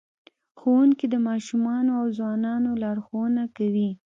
ښوونکی 0.59 1.05
د 1.09 1.15
ماشومانو 1.27 1.91
او 1.99 2.05
ځوانانو 2.17 2.71
لارښوونه 2.83 3.43
کوي. 3.57 3.89